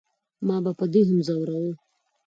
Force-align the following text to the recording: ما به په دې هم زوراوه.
ما 0.47 0.57
به 0.63 0.71
په 0.79 0.85
دې 0.93 1.01
هم 1.07 1.19
زوراوه. 1.27 1.73